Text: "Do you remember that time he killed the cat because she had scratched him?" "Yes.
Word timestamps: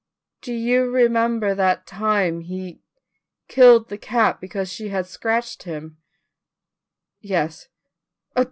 "Do 0.41 0.51
you 0.51 0.85
remember 0.89 1.53
that 1.53 1.85
time 1.85 2.39
he 2.41 2.81
killed 3.47 3.89
the 3.89 3.99
cat 3.99 4.41
because 4.41 4.67
she 4.73 4.89
had 4.89 5.05
scratched 5.05 5.61
him?" 5.61 5.97
"Yes. 7.19 7.67